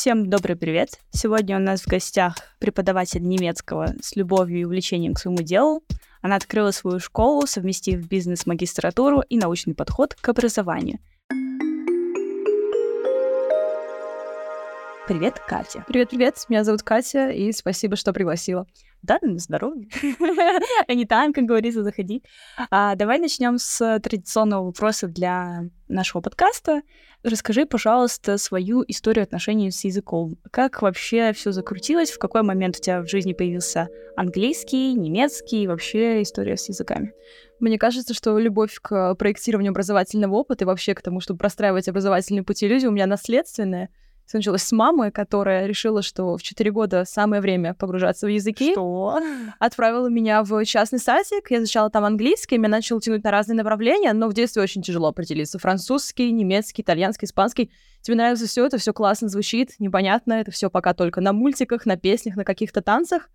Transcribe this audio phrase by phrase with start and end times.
[0.00, 0.98] Всем добрый привет!
[1.10, 5.82] Сегодня у нас в гостях преподаватель немецкого с любовью и увлечением к своему делу.
[6.22, 11.00] Она открыла свою школу, совместив бизнес-магистратуру и научный подход к образованию.
[15.10, 15.84] Привет, Катя.
[15.88, 18.68] Привет-привет, меня зовут Катя, и спасибо, что пригласила.
[19.02, 19.88] Да, на здоровье.
[20.88, 22.22] Anytime, как говорится, заходи.
[22.70, 26.82] А, давай начнем с традиционного вопроса для нашего подкаста.
[27.24, 30.36] Расскажи, пожалуйста, свою историю отношений с языком.
[30.52, 32.12] Как вообще все закрутилось?
[32.12, 37.14] В какой момент у тебя в жизни появился английский, немецкий, вообще история с языками?
[37.58, 42.44] Мне кажется, что любовь к проектированию образовательного опыта и вообще к тому, чтобы простраивать образовательные
[42.44, 43.88] пути люди, у меня наследственная.
[44.30, 48.70] Все началось с мамы, которая решила, что в 4 года самое время погружаться в языки.
[48.70, 49.18] Что?
[49.58, 51.50] Отправила меня в частный садик.
[51.50, 55.08] Я изучала там английский, меня начал тянуть на разные направления, но в детстве очень тяжело
[55.08, 55.58] определиться.
[55.58, 57.72] Французский, немецкий, итальянский, испанский.
[58.02, 61.96] Тебе нравится все это, все классно звучит, непонятно, это все пока только на мультиках, на
[61.96, 63.30] песнях, на каких-то танцах.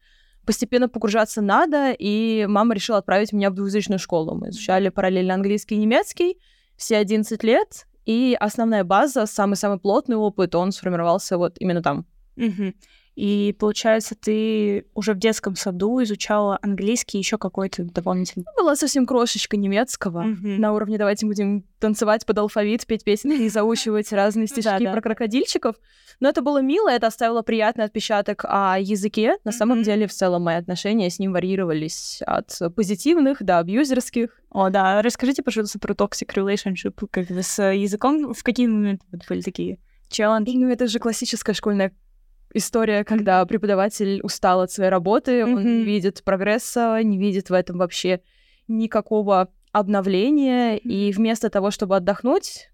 [0.46, 4.34] Постепенно погружаться надо, и мама решила отправить меня в двухязычную школу.
[4.36, 6.38] Мы изучали параллельно английский и немецкий
[6.78, 12.06] все 11 лет, и основная база, самый-самый плотный опыт, он сформировался вот именно там.
[12.38, 12.74] Угу.
[13.16, 18.46] И получается, ты уже в детском саду изучала английский, еще какой-то дополнительный.
[18.58, 20.58] Была совсем крошечка немецкого mm-hmm.
[20.58, 25.76] на уровне давайте будем танцевать под алфавит, петь песни и заучивать разные стишки про крокодильчиков.
[26.20, 29.38] Но это было мило, это оставило приятный отпечаток о языке.
[29.44, 34.30] На самом деле, в целом, мои отношения с ним варьировались от позитивных до абьюзерских.
[34.50, 35.02] О, да.
[35.02, 38.34] Расскажите, пожалуйста, про toxic relationship как с языком.
[38.34, 39.80] В какие моменты были такие
[40.10, 40.58] челленджи?
[40.58, 41.94] Ну, это же классическая школьная
[42.56, 45.54] история, когда преподаватель устал от своей работы, mm-hmm.
[45.54, 48.22] он не видит прогресса, не видит в этом вообще
[48.68, 50.80] никакого обновления, mm-hmm.
[50.80, 52.70] и вместо того, чтобы отдохнуть,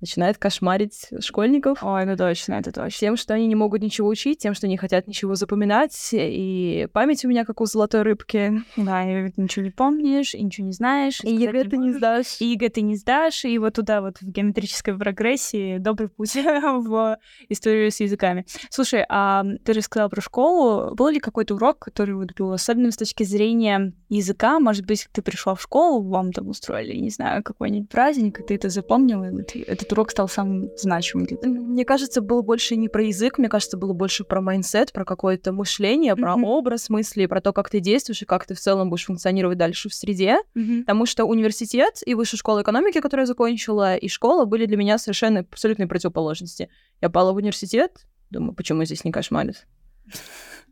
[0.00, 1.82] начинает кошмарить школьников.
[1.82, 2.98] Ой, ну точно, это точно.
[2.98, 6.10] Тем, что они не могут ничего учить, тем, что не хотят ничего запоминать.
[6.12, 8.62] И память у меня как у золотой рыбки.
[8.76, 11.20] Да, и ничего не помнишь, и ничего не знаешь.
[11.22, 12.40] И, ЕГЭ ты не сдашь.
[12.40, 17.18] И ЕГЭ ты не сдашь, и вот туда вот в геометрической прогрессии добрый путь в
[17.48, 18.44] историю с языками.
[18.70, 20.94] Слушай, а ты рассказала про школу.
[20.94, 24.60] Был ли какой-то урок, который вот был особенным с точки зрения языка?
[24.60, 28.54] Может быть, ты пришла в школу, вам там устроили, не знаю, какой-нибудь праздник, и ты
[28.56, 31.26] это запомнила, и это этот урок стал самым значимым?
[31.42, 35.52] Мне кажется, было больше не про язык, мне кажется, было больше про mindset, про какое-то
[35.52, 36.20] мышление, mm-hmm.
[36.20, 39.58] про образ мысли, про то, как ты действуешь и как ты в целом будешь функционировать
[39.58, 40.38] дальше в среде.
[40.54, 40.80] Mm-hmm.
[40.80, 44.98] Потому что университет и высшая школа экономики, которую я закончила, и школа были для меня
[44.98, 46.68] совершенно абсолютной противоположности.
[47.00, 49.66] Я пала в университет, думаю, почему здесь не кошмарят?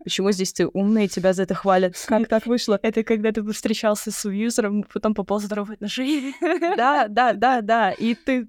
[0.02, 1.94] Почему здесь ты умный, тебя за это хвалят?
[2.06, 2.78] Как так вышло?
[2.82, 6.34] Это когда ты встречался с юзером, потом попал здоровые отношения.
[6.76, 7.90] Да, да, да, да.
[7.92, 8.48] И ты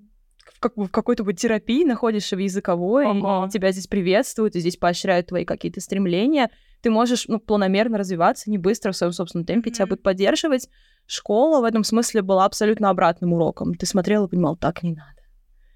[0.53, 3.47] в, как, в какой-то вот терапии находишься в языковой, ага.
[3.47, 6.51] и тебя здесь приветствуют, и здесь поощряют твои какие-то стремления.
[6.81, 9.73] Ты можешь ну, планомерно развиваться, не быстро, в своем собственном темпе, mm-hmm.
[9.73, 10.69] тебя будут поддерживать.
[11.07, 13.73] Школа в этом смысле была абсолютно обратным уроком.
[13.75, 15.15] Ты смотрел и понимал, так не надо.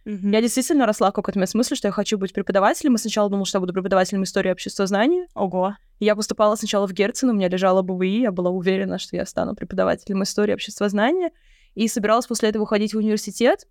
[0.06, 0.32] Mm-hmm.
[0.32, 2.96] Я действительно росла в каком-то смысле, что я хочу быть преподавателем.
[2.96, 5.28] И сначала думала, что я буду преподавателем истории общества знания.
[5.36, 5.76] Ого.
[6.00, 9.56] Я поступала сначала в Герцен, у меня лежала БВИ, я была уверена, что я стану
[9.56, 11.32] преподавателем истории общества знания.
[11.76, 13.68] И собиралась после этого уходить в университет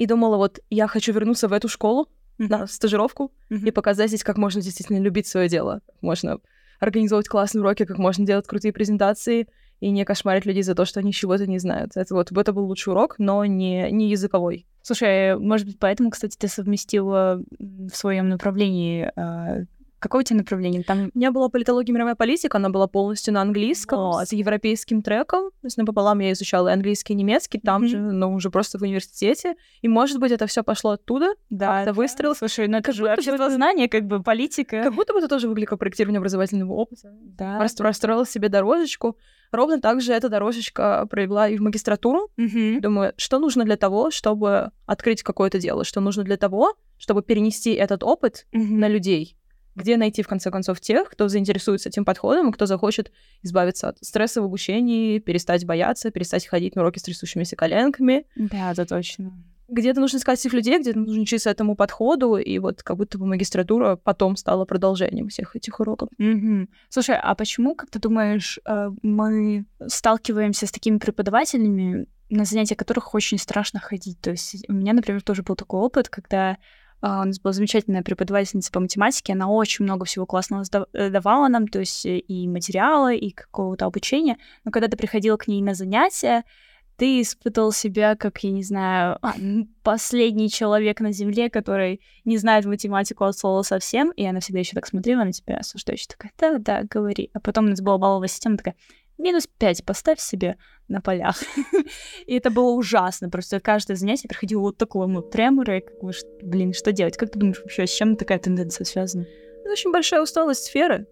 [0.00, 2.48] и думала, вот я хочу вернуться в эту школу mm-hmm.
[2.48, 3.68] на стажировку mm-hmm.
[3.68, 5.82] и показать здесь, как можно действительно любить свое дело.
[6.00, 6.38] Можно
[6.78, 9.46] организовывать классные уроки, как можно делать крутые презентации
[9.78, 11.98] и не кошмарить людей за то, что они чего-то не знают.
[11.98, 14.66] Это вот это был лучший урок, но не, не языковой.
[14.80, 19.64] Слушай, может быть, поэтому, кстати, ты совместила в своем направлении а,
[20.00, 20.82] Какое у тебя направление?
[20.82, 21.10] Там...
[21.14, 24.26] У меня была политология мировая политика, она была полностью на английском, вот.
[24.26, 25.50] с европейским треком.
[25.60, 27.88] То есть напополам я изучала английский, и немецкий, там mm-hmm.
[27.88, 29.56] же, но уже просто в университете.
[29.82, 32.38] И, может быть, это все пошло оттуда, да, как-то выстрелилось.
[32.38, 34.82] Слушай, ну это же общество знания, как бы политика.
[34.82, 37.12] Как будто бы это тоже выглядит как проектирование образовательного опыта.
[37.12, 37.58] Да.
[37.58, 39.18] Просто расстроила себе дорожечку.
[39.52, 42.30] Ровно так же эта дорожечка провела и в магистратуру.
[42.38, 42.80] Mm-hmm.
[42.80, 47.72] Думаю, что нужно для того, чтобы открыть какое-то дело, что нужно для того, чтобы перенести
[47.72, 48.76] этот опыт mm-hmm.
[48.76, 49.36] на людей
[49.80, 53.10] где найти, в конце концов, тех, кто заинтересуется этим подходом и кто захочет
[53.42, 58.26] избавиться от стресса в обучении, перестать бояться, перестать ходить на уроки с трясущимися коленками.
[58.36, 59.32] Да, это точно.
[59.68, 63.26] Где-то нужно искать этих людей, где-то нужно учиться этому подходу, и вот как будто бы
[63.26, 66.08] магистратура потом стала продолжением всех этих уроков.
[66.20, 66.66] Mm-hmm.
[66.88, 73.14] Слушай, а почему, как ты думаешь, э, мы сталкиваемся с такими преподавателями, на занятия которых
[73.14, 74.20] очень страшно ходить?
[74.20, 76.58] То есть у меня, например, тоже был такой опыт, когда
[77.02, 81.66] у нас была замечательная преподавательница по математике, она очень много всего классного э, давала нам,
[81.66, 84.36] то есть и материалы, и какого-то обучения.
[84.64, 86.44] Но когда ты приходила к ней на занятия,
[87.00, 89.18] ты испытывал себя как, я не знаю,
[89.82, 94.74] последний человек на Земле, который не знает математику от слова совсем, и она всегда еще
[94.74, 97.30] так смотрела на тебя, осуждающая, такая, да-да, говори.
[97.32, 98.74] А потом у нас была балловая система такая,
[99.20, 100.56] минус 5 поставь себе
[100.88, 101.36] на полях.
[102.26, 103.30] и это было ужасно.
[103.30, 106.12] Просто каждое занятие приходило вот такое ну, треморы, и как бы,
[106.42, 107.16] блин, что делать?
[107.16, 109.26] Как ты думаешь вообще, с чем такая тенденция связана?
[109.60, 111.06] Это очень большая усталость сферы.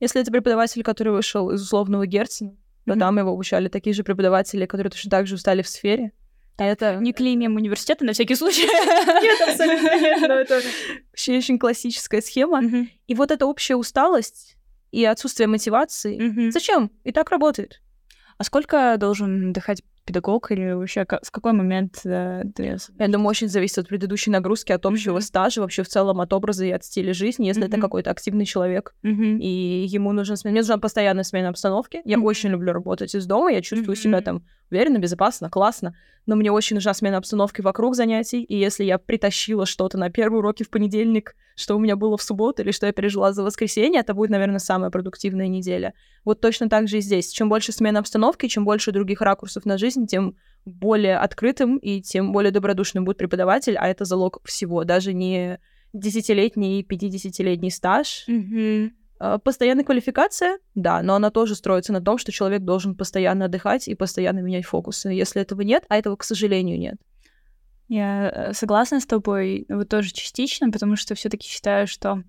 [0.00, 4.66] Если это преподаватель, который вышел из условного Герцена, но там его обучали такие же преподаватели,
[4.66, 6.12] которые точно так же устали в сфере.
[6.56, 6.96] А это...
[6.96, 8.66] Не клеймим университета на всякий случай.
[9.22, 10.20] Нет, абсолютно нет.
[10.20, 10.60] Но это
[11.10, 12.62] вообще очень классическая схема.
[13.06, 14.56] И вот эта общая усталость
[14.94, 16.50] и отсутствие мотивации.
[16.50, 16.90] Зачем?
[17.04, 17.80] И так работает.
[18.36, 22.76] А сколько должен отдыхать педагог или вообще в какой момент э, ты...
[22.98, 25.22] Я думаю, очень зависит от предыдущей нагрузки, от общего mm-hmm.
[25.22, 27.68] стажа, вообще в целом от образа и от стиля жизни, если mm-hmm.
[27.68, 29.38] это какой-то активный человек, mm-hmm.
[29.38, 30.52] и ему нужен смена.
[30.52, 32.02] Мне нужна постоянная смена обстановки.
[32.04, 32.22] Я mm-hmm.
[32.22, 34.02] очень люблю работать из дома, я чувствую mm-hmm.
[34.02, 34.44] себя там
[34.74, 35.94] уверенно, безопасно, классно,
[36.26, 40.40] но мне очень нужна смена обстановки вокруг занятий, и если я притащила что-то на первые
[40.40, 44.00] уроки в понедельник, что у меня было в субботу или что я пережила за воскресенье,
[44.00, 45.94] это будет, наверное, самая продуктивная неделя.
[46.24, 47.30] Вот точно так же и здесь.
[47.30, 52.32] Чем больше смена обстановки, чем больше других ракурсов на жизнь, тем более открытым и тем
[52.32, 55.60] более добродушным будет преподаватель, а это залог всего, даже не
[55.92, 58.24] десятилетний, пятидесятилетний стаж.
[58.28, 63.88] Mm-hmm постоянная квалификация, да, но она тоже строится на том, что человек должен постоянно отдыхать
[63.88, 65.08] и постоянно менять фокусы.
[65.10, 66.96] Если этого нет, а этого, к сожалению, нет.
[67.88, 72.22] Я э, согласна с тобой, вот тоже частично, потому что все-таки считаю, что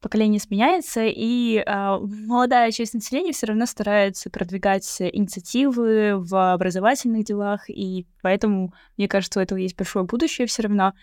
[0.00, 7.68] поколение сменяется, и э, молодая часть населения все равно старается продвигать инициативы в образовательных делах,
[7.68, 10.94] и поэтому, мне кажется, у этого есть большое будущее все равно.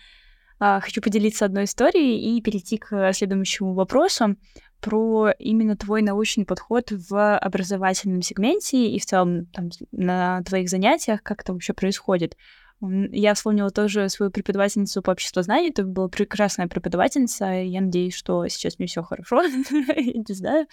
[0.60, 4.36] Э, хочу поделиться одной историей и перейти к следующему вопросу
[4.80, 11.22] про именно твой научный подход в образовательном сегменте и в целом там, на твоих занятиях,
[11.22, 12.36] как это вообще происходит.
[12.80, 18.78] Я вспомнила тоже свою преподавательницу по обществознанию, это была прекрасная преподавательница, я надеюсь, что сейчас
[18.78, 20.66] мне все хорошо, не знаю.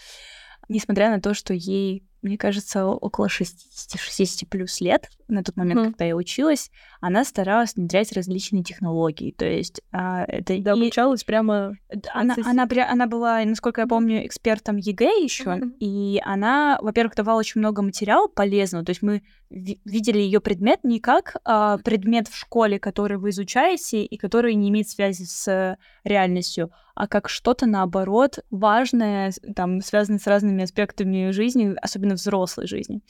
[0.68, 5.84] Несмотря на то, что ей мне кажется, около 60-60 плюс лет, на тот момент, mm.
[5.92, 6.72] когда я училась,
[7.02, 9.32] она старалась внедрять различные технологии.
[9.32, 10.58] То есть а, это...
[10.60, 10.74] Да, и...
[10.74, 11.76] обучалась прямо...
[12.14, 15.78] Она, она, она была, насколько я помню, экспертом ЕГЭ еще, mm-hmm.
[15.80, 18.86] и она, во-первых, давала очень много материала полезного.
[18.86, 24.04] То есть мы видели ее предмет не как а, предмет в школе, который вы изучаете
[24.04, 30.28] и который не имеет связи с реальностью, а как что-то, наоборот, важное, там, связанное с
[30.28, 33.02] разными аспектами жизни, особенно взрослой жизни.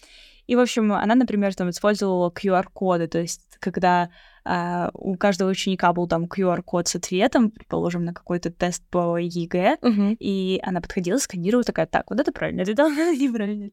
[0.47, 4.09] И, в общем, она, например, там использовала QR-коды, то есть когда
[4.45, 9.77] Uh, у каждого ученика был там QR-код с ответом, предположим, на какой-то тест по ЕГЭ,
[9.81, 10.17] uh-huh.
[10.19, 13.69] и она подходила, сканировала, такая, так, вот это правильно ответил, неправильно.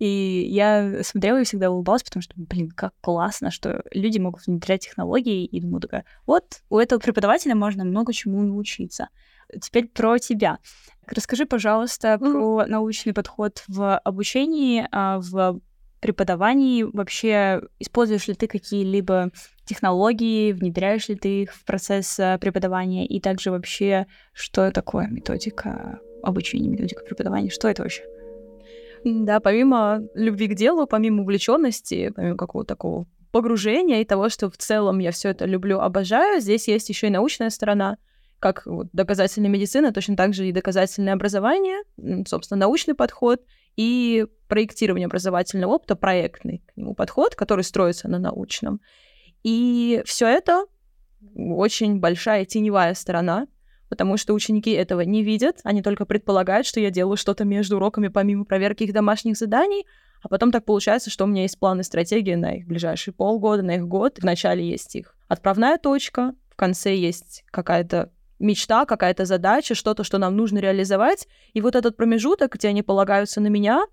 [0.00, 4.86] И я смотрела и всегда улыбалась, потому что, блин, как классно, что люди могут внедрять
[4.86, 9.10] технологии, и думаю такая, вот, у этого преподавателя можно много чему научиться.
[9.62, 10.58] Теперь про тебя.
[11.06, 12.32] Расскажи, пожалуйста, mm-hmm.
[12.32, 15.60] про научный подход в обучении, а, в
[16.00, 16.82] преподавании.
[16.82, 19.30] Вообще, используешь ли ты какие-либо
[19.64, 26.00] технологии, внедряешь ли ты их в процесс а, преподавания, и также вообще, что такое методика
[26.22, 28.02] обучения, методика преподавания, что это вообще?
[29.04, 34.56] Да, помимо любви к делу, помимо увлеченности, помимо какого-то такого погружения и того, что в
[34.56, 37.98] целом я все это люблю, обожаю, здесь есть еще и научная сторона
[38.38, 41.82] как вот, доказательная медицина, точно так же и доказательное образование,
[42.26, 43.42] собственно, научный подход
[43.76, 48.80] и проектирование образовательного опыта, проектный к нему подход, который строится на научном.
[49.42, 50.66] И все это
[51.34, 53.46] очень большая теневая сторона,
[53.88, 58.08] потому что ученики этого не видят, они только предполагают, что я делаю что-то между уроками
[58.08, 59.86] помимо проверки их домашних заданий,
[60.22, 63.62] а потом так получается, что у меня есть план и стратегия на их ближайшие полгода,
[63.62, 64.18] на их год.
[64.20, 70.36] Вначале есть их отправная точка, в конце есть какая-то мечта, какая-то задача, что-то, что нам
[70.36, 71.28] нужно реализовать.
[71.52, 73.86] И вот этот промежуток, где они полагаются на меня,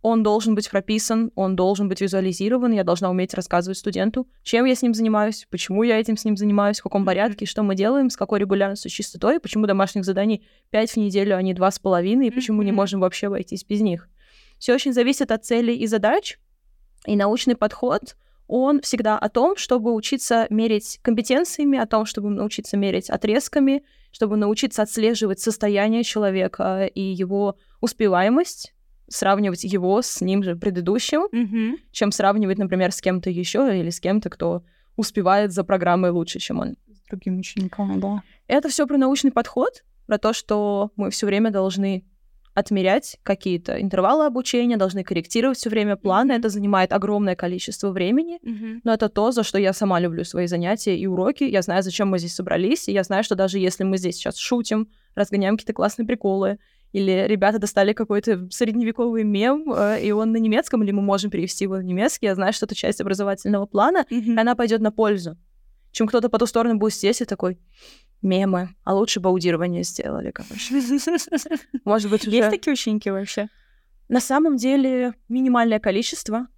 [0.00, 4.76] он должен быть прописан, он должен быть визуализирован, я должна уметь рассказывать студенту, чем я
[4.76, 8.08] с ним занимаюсь, почему я этим с ним занимаюсь, в каком порядке, что мы делаем,
[8.08, 12.62] с какой регулярностью, частотой, почему домашних заданий 5 в неделю, а не 2,5, и почему
[12.62, 14.08] не можем вообще обойтись без них.
[14.58, 16.38] Все очень зависит от целей и задач,
[17.06, 18.16] и научный подход—
[18.48, 24.36] он всегда о том, чтобы учиться мерить компетенциями, о том, чтобы научиться мерить отрезками, чтобы
[24.36, 28.74] научиться отслеживать состояние человека и его успеваемость,
[29.06, 31.78] сравнивать его с ним же предыдущим, mm-hmm.
[31.92, 34.64] чем сравнивать, например, с кем-то еще или с кем-то, кто
[34.96, 36.76] успевает за программой лучше, чем он.
[36.90, 38.22] С другими учениками, да.
[38.48, 42.04] Это все про научный подход, про то, что мы все время должны
[42.58, 46.32] отмерять какие-то интервалы обучения, должны корректировать все время планы.
[46.32, 48.80] Это занимает огромное количество времени, Мгм.
[48.84, 51.44] но это то, за что я сама люблю свои занятия и уроки.
[51.44, 54.36] Я знаю, зачем мы здесь собрались, и я знаю, что даже если мы здесь сейчас
[54.36, 56.58] шутим, разгоняем какие-то классные приколы,
[56.92, 61.64] или ребята достали какой-то средневековый мем, э, и он на немецком, или мы можем перевести
[61.64, 64.38] его на немецкий, я знаю, что это часть образовательного плана, и Мгм.
[64.38, 65.36] она пойдет на пользу.
[65.92, 67.58] Чем кто-то по ту сторону будет сидеть и такой,
[68.22, 70.74] мемы, а лучше бы аудирование сделали, короче.
[71.84, 72.50] Может быть, Есть уже...
[72.50, 73.48] такие ученики вообще?
[74.08, 76.48] На самом деле минимальное количество,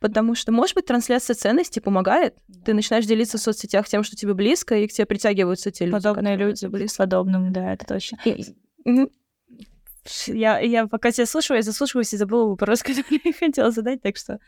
[0.00, 2.36] потому что, может быть, трансляция ценностей помогает.
[2.64, 5.96] Ты начинаешь делиться в соцсетях тем, что тебе близко, и к тебе притягиваются те люди.
[5.96, 8.18] Подобные люди с подобным, да, это точно.
[10.26, 14.16] Я, я пока тебя слушаю, я заслушиваюсь и забыла вопрос, который я хотела задать, так
[14.16, 14.38] что...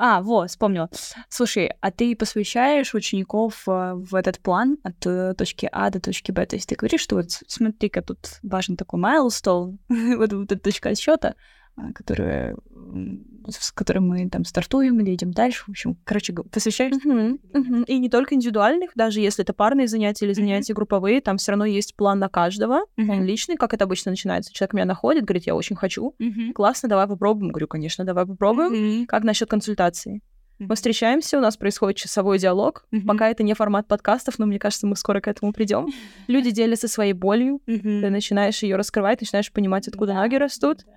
[0.00, 0.88] А, вот, вспомнила.
[1.28, 6.30] Слушай, а ты посвящаешь учеников э, в этот план от э, точки А до точки
[6.30, 6.46] Б?
[6.46, 10.90] То есть ты говоришь, что вот смотри-ка, тут важен такой майлстоун, вот, вот эта точка
[10.90, 11.34] отсчета,
[11.78, 15.62] а, которая, м, с которой мы там стартуем или идем дальше.
[15.66, 17.82] В общем, короче, посвящаешь Мгм, мгм.
[17.84, 21.64] И не только индивидуальных, даже если это парные занятия или занятия групповые, там все равно
[21.64, 22.80] есть план на каждого.
[22.96, 23.10] Мгм.
[23.10, 24.52] Он личный, как это обычно начинается.
[24.52, 26.14] Человек меня находит, говорит, я очень хочу.
[26.18, 26.52] Мгм.
[26.52, 27.52] Классно, давай попробуем.
[27.52, 28.72] Говорю, конечно, давай попробуем.
[28.72, 29.06] Мгм.
[29.06, 30.20] Как насчет консультации?
[30.58, 32.84] Мы встречаемся, у нас происходит часовой диалог.
[32.90, 33.06] Мгм.
[33.06, 35.86] Пока это не формат подкастов, но мне кажется, мы скоро к этому придем.
[36.26, 38.00] Люди делятся своей болью, Мгм.
[38.02, 40.92] ты начинаешь ее раскрывать, начинаешь понимать, откуда Да, ноги растут, да.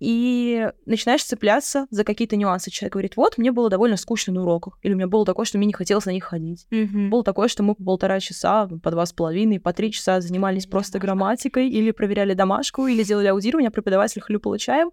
[0.00, 2.70] И начинаешь цепляться за какие-то нюансы.
[2.70, 5.58] Человек говорит, вот, мне было довольно скучно на уроках, или у меня было такое, что
[5.58, 6.66] мне не хотелось на них ходить.
[6.70, 7.10] Мгм.
[7.10, 10.64] Было такое, что мы по полтора часа, по два с половиной, по три часа занимались
[10.64, 14.90] Проверяли просто грамматикой, или проверяли домашку, или делали аудирование, а преподаватель хлюпал чаем.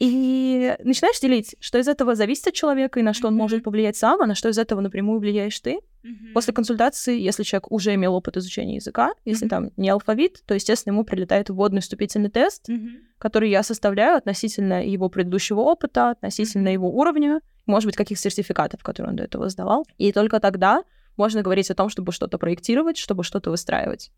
[0.00, 3.42] И начинаешь делить, что из этого зависит от человека, и на что он Мгм.
[3.42, 5.78] может повлиять сам, а на что из этого напрямую влияешь ты.
[6.02, 6.32] Мгм.
[6.34, 9.50] После консультации, если человек уже имел опыт изучения языка, если Мгм.
[9.50, 12.98] там не алфавит, то, естественно, ему прилетает вводный вступительный тест, Мгм.
[13.18, 16.72] который я составляю относительно его предыдущего опыта, относительно Мгм.
[16.72, 19.86] его уровня, может быть, каких сертификатов, которые он до этого сдавал.
[19.96, 20.82] И только тогда
[21.16, 24.10] можно говорить о том, чтобы что-то проектировать, чтобы что-то выстраивать.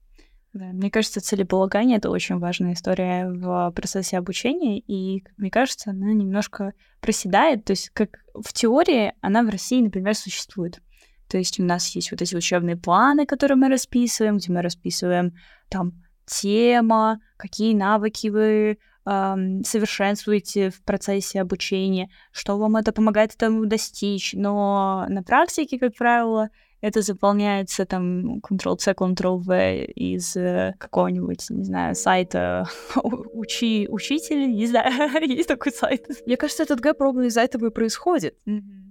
[0.57, 6.73] Мне кажется, целеполагание— это очень важная история в процессе обучения, и, мне кажется, она немножко
[7.01, 7.65] проседает.
[7.65, 10.81] То есть, как в теории, она в России, например, существует.
[11.29, 15.35] То есть у нас есть вот эти учебные планы, которые мы расписываем, где мы расписываем
[15.69, 15.93] там
[16.25, 24.33] тема, какие навыки вы совершенствуете в процессе обучения, что вам это помогает этому достичь.
[24.35, 26.49] Но на практике, как правило,
[26.81, 32.69] это заполняется там Ctrl-C, Ctrl-V из э, какого-нибудь, не знаю, сайта
[33.33, 34.93] учи учитель, не знаю,
[35.27, 36.07] есть такой сайт.
[36.27, 38.37] Мне кажется, этот гэп ровно из-за этого и происходит.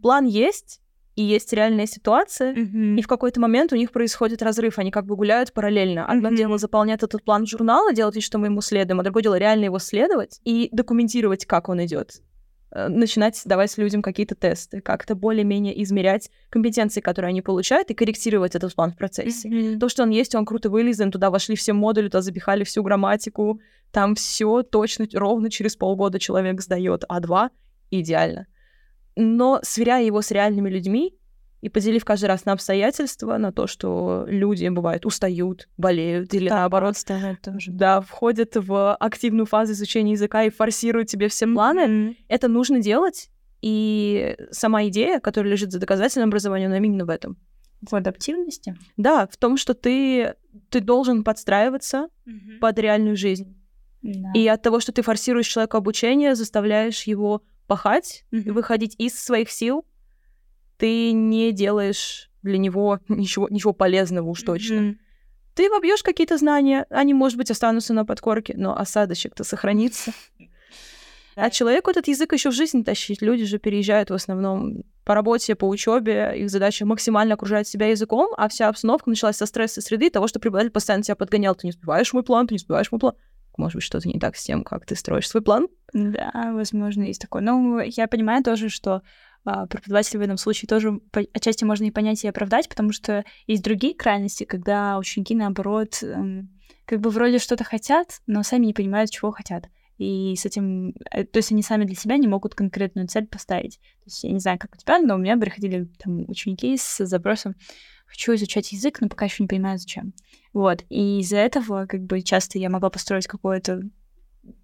[0.01, 0.81] План есть,
[1.15, 5.15] и есть реальная ситуация, и в какой-то момент у них происходит разрыв, они как бы
[5.15, 6.05] гуляют параллельно.
[6.05, 6.35] Одно Мгм.
[6.35, 9.23] дело заполнять этот план в журнал и делать вид, что мы ему следуем, а другое
[9.23, 12.21] дело реально его следовать и документировать, как он идет.
[12.75, 18.53] Э, Начинать давать людям какие-то тесты, как-то более-менее измерять компетенции, которые они получают, и корректировать
[18.53, 19.47] этот план в процессе.
[19.47, 19.79] Мгм.
[19.79, 23.61] То, что он есть, он круто вылезан, туда вошли все модули, туда запихали всю грамматику,
[23.91, 27.49] там все точно, ровно через полгода человек сдает А2,
[27.91, 28.47] идеально.
[29.15, 31.17] Но сверяя его с реальными людьми
[31.61, 36.57] и поделив каждый раз на обстоятельства, на то, что люди, бывает, устают, болеют или Да,
[36.57, 36.95] наоборот,
[37.41, 37.71] тоже.
[37.71, 42.15] да, входят в активную фазу изучения языка и форсируют тебе все планы, Мгм.
[42.27, 43.29] это нужно делать.
[43.61, 47.37] И сама идея, которая лежит за доказательным образованием, она именно в этом.
[47.81, 48.77] В адаптивности.
[48.97, 50.35] Да, в том, что ты,
[50.69, 52.59] ты должен подстраиваться Мгм.
[52.59, 53.55] под реальную жизнь.
[54.03, 54.31] Да.
[54.35, 58.53] И от того, что ты форсируешь человеку обучение, заставляешь его пахать, Мгм.
[58.53, 59.83] выходить из своих сил,
[60.77, 64.81] ты не делаешь для него ничего, ничего полезного уж точно.
[64.81, 64.99] Мгм.
[65.55, 70.11] Ты вобьешь какие-то знания, они, может быть, останутся на подкорке, но осадочек-то сохранится.
[71.37, 73.21] А человеку этот язык еще в жизнь тащить.
[73.21, 76.31] Люди же переезжают в основном по работе, по учебе.
[76.37, 80.39] Их задача максимально окружать себя языком, а вся обстановка началась со стресса среды, того, что
[80.39, 81.53] преподаватель постоянно тебя подгонял.
[81.53, 83.15] Ты не успеваешь мой план, ты не успеваешь мой план.
[83.57, 85.67] Может быть, что-то не так с тем, как ты строишь свой план.
[85.93, 87.41] Да, возможно, есть такое.
[87.41, 89.01] Ну, я понимаю тоже, что
[89.45, 90.99] а, преподаватель в этом случае тоже
[91.33, 96.49] отчасти можно и понять, и оправдать, потому что есть другие крайности, когда ученики, наоборот, эм,
[96.85, 99.69] как бы вроде что-то хотят, но сами не понимают, чего хотят.
[99.97, 103.77] И с этим, э, то есть они сами для себя не могут конкретную цель поставить.
[103.77, 107.05] То есть я не знаю, как у тебя, но у меня приходили там ученики с
[107.05, 107.55] запросом
[108.05, 110.13] «хочу изучать язык, но пока еще не понимаю, зачем».
[110.53, 113.81] Вот, и из-за этого как бы часто я могла построить какой-то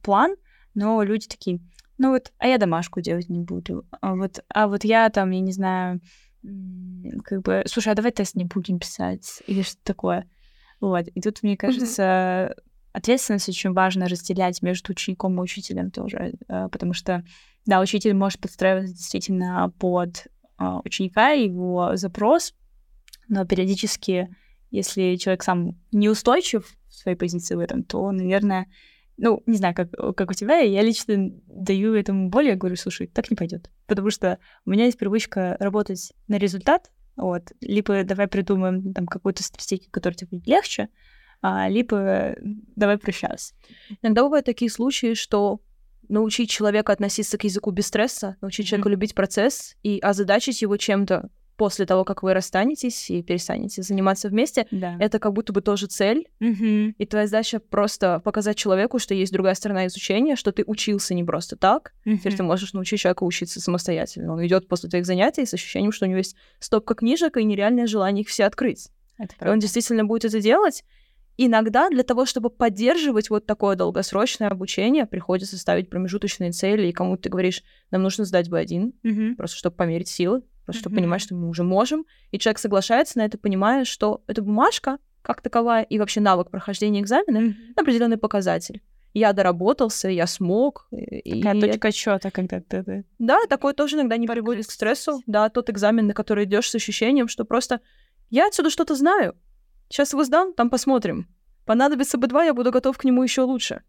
[0.02, 0.36] план,
[0.74, 1.60] но люди такие,
[2.01, 3.86] ну вот, а я домашку делать не буду.
[4.01, 6.01] А вот, а вот я там, я не знаю,
[7.24, 10.27] как бы, слушай, а давай тест не будем писать или что-то такое.
[10.79, 12.55] Вот, и тут, мне кажется,
[12.91, 17.24] ответственность очень важно разделять между учеником и учителем тоже, э, потому что,
[17.67, 20.25] да, учитель может подстраиваться действительно под
[20.58, 22.55] э, ученика, его запрос,
[23.27, 24.36] но периодически,
[24.72, 28.65] если человек сам неустойчив в своей позиции в этом, то, наверное,
[29.22, 33.30] ну, не знаю, как, как у тебя, я лично даю этому более, говорю, слушай, так
[33.30, 33.70] не пойдет.
[33.86, 39.44] Потому что у меня есть привычка работать на результат, вот, либо давай придумаем там какую-то
[39.44, 40.90] стратегию, которая тебе будет легче,
[41.44, 42.36] а, либо
[42.75, 43.54] давай прощаться.
[44.01, 45.62] Иногда бывают такие случаи, что
[46.10, 48.70] научить человека относиться к языку без стресса, научить mm-hmm.
[48.70, 51.30] человека любить процесс и озадачить его чем-то,
[51.62, 54.98] после того, как вы расстанетесь и перестанете заниматься вместе, да.
[55.00, 56.27] это как будто бы тоже цель.
[56.39, 56.96] Угу.
[56.98, 61.24] И твоя задача просто показать человеку, что есть другая сторона изучения, что ты учился не
[61.24, 61.94] просто так.
[62.03, 62.18] Угу.
[62.18, 64.34] Теперь ты можешь научить человека учиться самостоятельно.
[64.34, 67.86] Он идет после твоих занятий с ощущением, что у него есть стопка книжек и нереальное
[67.86, 68.89] желание их все открыть.
[69.20, 70.84] И он действительно будет это делать.
[71.38, 77.22] Иногда для того, чтобы поддерживать вот такое долгосрочное обучение, приходится ставить промежуточные цели, и кому-то
[77.22, 79.36] ты говоришь, нам нужно сдать B1, угу.
[79.36, 80.41] просто чтобы померить силы
[80.74, 82.06] чтобы понимать, что мы уже можем.
[82.32, 87.01] И человек соглашается на это, понимая, что эта бумажка как таковая и вообще навык прохождения
[87.01, 87.74] экзамена mm-hmm.
[87.75, 88.82] определенный показатель.
[89.13, 90.88] Я доработался, я смог.
[90.90, 91.62] Такая и...
[91.62, 93.06] точка отсчета, когда ты...
[93.20, 95.22] Да, такое тоже иногда не приводит к стрессу.
[95.28, 97.82] Да, тот экзамен, на который идешь с ощущением, что просто
[98.30, 99.36] я отсюда что-то знаю.
[99.90, 101.28] Сейчас его сдам, там посмотрим.
[101.66, 103.84] Понадобится бы два, я буду готов к нему еще лучше.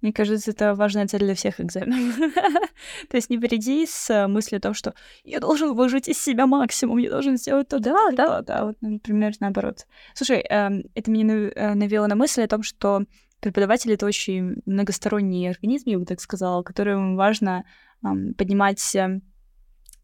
[0.00, 2.16] Мне кажется, это важная цель для всех экзаменов.
[3.08, 6.46] То есть не приди с э, мыслью о том, что я должен выжить из себя
[6.46, 9.86] максимум, я должен сделать то, да, да, да, вот, например, наоборот.
[10.14, 13.02] Слушай, эм, это меня э, навело на мысль о том, что
[13.40, 17.64] преподаватель— это очень многосторонний организм, я бы так сказала, которым важно
[18.00, 19.20] поднимать э,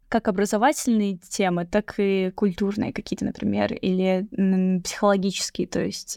[0.09, 4.27] как образовательные темы, так и культурные какие-то, например, или
[4.83, 5.69] психологические.
[5.69, 6.15] То есть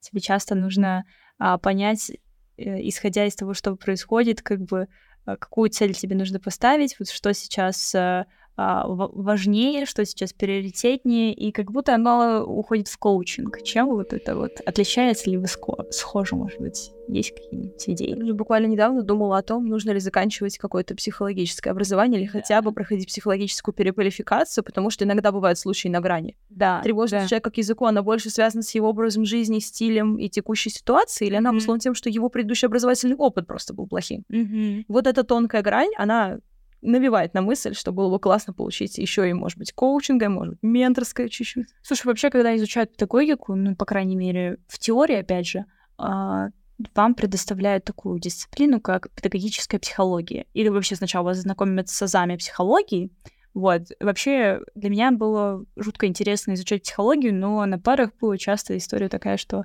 [0.00, 1.04] тебе часто нужно
[1.38, 2.23] а, понять Э,
[2.56, 4.88] исходя из того, что происходит, как бы
[5.26, 11.50] э, какую цель тебе нужно поставить, вот что сейчас э, важнее, что сейчас приоритетнее, и
[11.52, 13.62] как будто оно уходит в коучинг.
[13.62, 14.60] Чем вот это вот?
[14.64, 16.92] Отличается ли вы схоже, может быть?
[17.08, 18.16] Есть какие-нибудь идеи?
[18.24, 22.72] Я буквально недавно думала о том, нужно ли заканчивать какое-то психологическое образование или хотя бы
[22.72, 26.36] проходить психологическую переквалификацию, потому что иногда бывают случаи на грани.
[26.48, 26.80] Да.
[26.82, 27.28] Тревожность да.
[27.28, 31.36] человека к языку, она больше связана с его образом жизни, стилем и текущей ситуацией, или
[31.36, 31.52] она mm-hmm.
[31.52, 34.24] обусловлена тем, что его предыдущий образовательный опыт просто был плохим.
[34.32, 34.84] Mm-hmm.
[34.88, 36.38] Вот эта тонкая грань, она
[36.84, 40.62] навевает на мысль, что было бы классно получить еще и, может быть, коучинга, может быть,
[40.62, 41.66] менторское чуть-чуть.
[41.82, 45.64] Слушай, вообще, когда изучают педагогику, ну, по крайней мере, в теории, опять же,
[45.98, 46.48] а,
[46.94, 50.46] вам предоставляют такую дисциплину, как педагогическая психология.
[50.52, 53.10] Или вообще сначала вас знакомят с азами психологии,
[53.54, 53.82] вот.
[54.00, 59.36] Вообще для меня было жутко интересно изучать психологию, но на парах была часто история такая,
[59.36, 59.64] что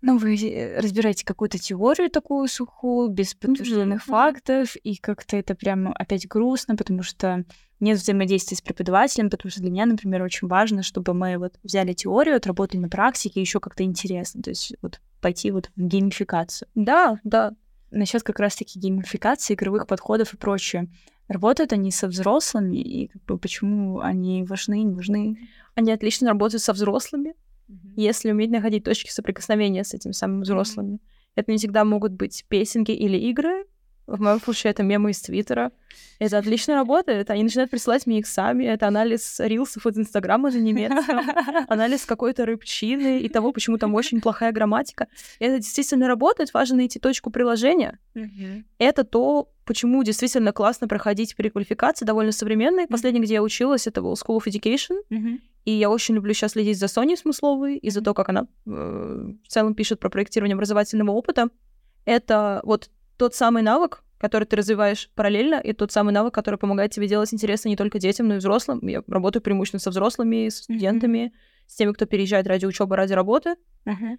[0.00, 4.10] ну, вы э, разбираете какую-то теорию такую сухую, без подтвержденных mm-hmm.
[4.10, 7.44] фактов, и как-то это прям опять грустно, потому что
[7.80, 11.92] нет взаимодействия с преподавателем, потому что для меня, например, очень важно, чтобы мы вот взяли
[11.92, 16.68] теорию, отработали на практике, еще как-то интересно, то есть вот пойти вот в геймификацию.
[16.74, 17.52] Да, да.
[17.90, 20.88] Насчет как раз-таки геймификации, игровых подходов и прочее.
[21.26, 25.48] Работают они со взрослыми, и как бы почему они важны, не важны?
[25.74, 27.34] Они отлично работают со взрослыми,
[27.68, 27.92] mm-hmm.
[27.96, 30.94] если уметь находить точки соприкосновения с этими самыми взрослыми.
[30.94, 31.32] Mm-hmm.
[31.36, 33.64] Это не всегда могут быть песенки или игры,
[34.08, 35.70] в моем случае это мемы из Твиттера.
[36.18, 37.30] Это отлично работает.
[37.30, 38.64] Они начинают присылать мне их сами.
[38.64, 41.20] Это анализ рилсов из Инстаграма за немецким,
[41.68, 45.08] анализ какой-то рыбчины и того, почему там очень плохая грамматика.
[45.40, 46.54] Это действительно работает.
[46.54, 47.98] Важно найти точку приложения.
[48.78, 52.86] Это то, почему действительно классно проходить переквалификации, довольно современные.
[52.86, 54.96] Последний, где я училась, это был School of Education.
[55.66, 59.32] И я очень люблю сейчас следить за Соней Смысловой и за то, как она э,
[59.44, 61.50] в целом пишет про проектирование образовательного опыта.
[62.06, 66.92] Это вот тот самый навык, который ты развиваешь параллельно, и тот самый навык, который помогает
[66.92, 68.80] тебе делать интересно не только детям, но и взрослым.
[68.88, 71.64] Я работаю преимущественно со взрослыми, с студентами, mm-hmm.
[71.66, 73.56] с теми, кто переезжает ради учебы, ради работы.
[73.84, 74.18] Mm-hmm.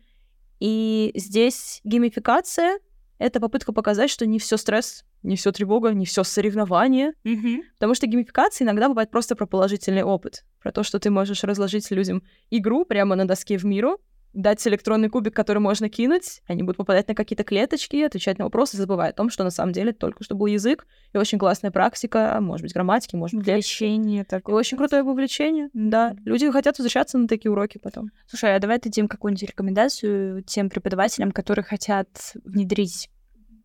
[0.60, 2.78] И здесь геймификация—
[3.20, 7.14] это попытка показать, что не все стресс, не все тревога, не все соревнование.
[7.26, 7.62] Mm-hmm.
[7.74, 11.92] Потому что геймификация иногда бывает просто про положительный опыт, про то, что ты можешь разложить
[11.92, 14.00] людям игру прямо на доске в миру,
[14.34, 18.78] дать электронный кубик, который можно кинуть, они будут попадать на какие-то клеточки, отвечать на вопросы,
[18.78, 22.38] забывая о том, что на самом деле только что был язык, и очень классная практика,
[22.40, 24.56] может быть, грамматики, может быть, Вовлечение такое.
[24.56, 26.16] И очень крутое вовлечение, да.
[26.26, 28.12] Люди хотят возвращаться на такие уроки потом.
[28.28, 32.08] Слушай, а давай дадим какую-нибудь рекомендацию тем преподавателям, которые хотят
[32.44, 33.10] внедрить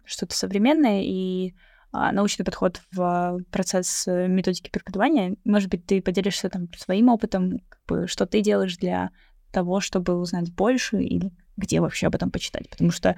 [0.05, 1.55] что-то современное и
[1.93, 5.37] а, научный подход в процесс э, методики преподавания.
[5.45, 9.11] Может быть, ты поделишься там своим опытом, как бы, что ты делаешь для
[9.55, 13.17] того, чтобы узнать больше или где вообще об этом почитать, потому что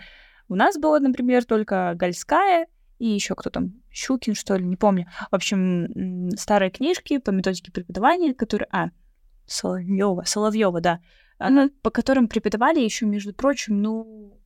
[0.49, 2.67] у нас было, например, только Гольская
[2.99, 5.07] и еще кто там, Щукин, что ли, не помню.
[5.31, 8.69] В общем, старые книжки по методике преподавания, которые...
[8.71, 8.91] А,
[9.47, 11.01] Соловьева, Соловьева, да,
[11.39, 11.71] mm-hmm.
[11.83, 14.39] по которым преподавали еще, между прочим, ну,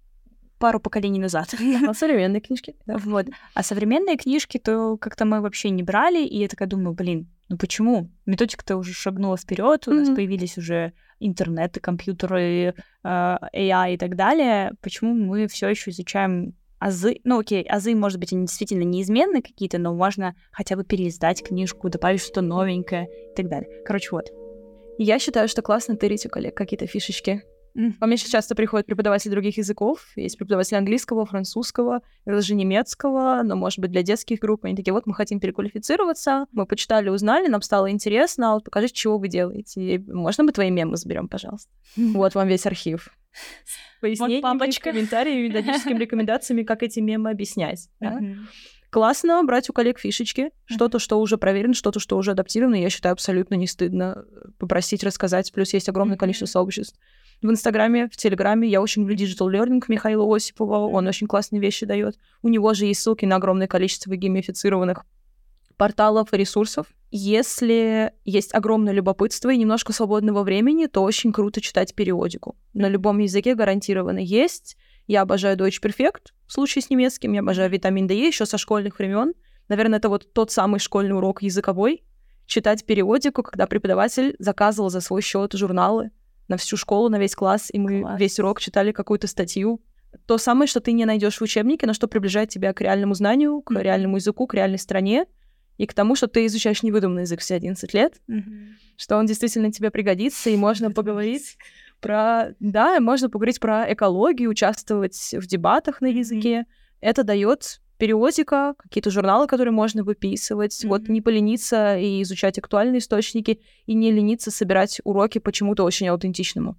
[0.58, 1.54] пару поколений назад.
[1.88, 2.76] А современные книжки?
[2.86, 3.26] Вот.
[3.54, 7.58] А современные книжки, то как-то мы вообще не брали, и я такая думаю, блин, ну
[7.58, 8.10] почему?
[8.26, 9.94] Методика-то уже шагнула вперед, у mm-hmm.
[9.94, 14.72] нас появились уже интернеты, компьютеры, а, AI и так далее.
[14.80, 19.78] Почему мы все еще изучаем азы, ну окей, азы, может быть, они действительно неизменны какие-то,
[19.78, 23.68] но можно хотя бы переиздать книжку, добавить что-то новенькое и так далее.
[23.84, 24.30] Короче, вот.
[24.96, 27.42] Я считаю, что классно тырить у коллег какие-то фишечки.
[27.76, 27.92] Mm.
[27.98, 30.06] Ко мне сейчас часто приходят преподаватели других языков.
[30.16, 34.64] Есть преподаватели английского, французского, даже немецкого, но, может быть, для детских групп.
[34.64, 38.94] Они такие, вот мы хотим переквалифицироваться, мы почитали, узнали, нам стало интересно, а вот покажите,
[38.94, 39.80] чего вы делаете.
[39.80, 41.70] И можно мы твои мемы заберем, пожалуйста?
[42.20, 43.08] Вот вам весь архив.
[44.00, 44.90] Пояснениями, вот папочка.
[44.90, 47.88] комментариями, методическими рекомендациями, как эти мемы объяснять.
[48.00, 48.20] Да?
[48.90, 52.74] Классно брать у коллег фишечки, что-то, что уже проверено, что-то, что уже адаптировано.
[52.74, 54.24] Я считаю, абсолютно не стыдно
[54.58, 55.52] попросить рассказать.
[55.52, 56.98] Плюс есть огромное количество сообществ
[57.42, 58.68] в Инстаграме, в Телеграме.
[58.68, 60.86] Я очень люблю Digital Learning Михаила Осипова.
[60.86, 62.18] Он очень классные вещи дает.
[62.42, 65.04] У него же есть ссылки на огромное количество геймифицированных
[65.76, 66.88] порталов и ресурсов.
[67.10, 72.56] Если есть огромное любопытство и немножко свободного времени, то очень круто читать периодику.
[72.74, 74.76] На любом языке гарантированно есть.
[75.06, 78.98] Я обожаю Deutsche Perfect в случае с немецким, я обожаю витамин D еще со школьных
[78.98, 79.32] времен.
[79.68, 82.04] Наверное, это вот тот самый школьный урок языковой.
[82.46, 86.10] Читать периодику, когда преподаватель заказывал за свой счет журналы
[86.50, 88.20] на всю школу, на весь класс, и мы Класс.
[88.20, 89.80] весь урок читали какую-то статью.
[90.26, 93.62] То самое, что ты не найдешь в учебнике, но что приближает тебя к реальному знанию,
[93.62, 93.82] к mm-hmm.
[93.82, 95.26] реальному языку, к реальной стране
[95.78, 98.74] и к тому, что ты изучаешь невыдуманный язык все 11 лет, mm-hmm.
[98.96, 101.56] что он действительно тебе пригодится, и можно поговорить
[102.00, 102.54] про...
[102.58, 106.60] Да, можно поговорить про экологию, участвовать в дебатах на языке.
[106.60, 106.96] Mm-hmm.
[107.00, 110.72] Это дает периодика, какие-то журналы, которые можно выписывать.
[110.72, 110.88] Mm-hmm.
[110.88, 116.76] Вот не полениться и изучать актуальные источники, и не лениться собирать уроки почему-то очень аутентичному.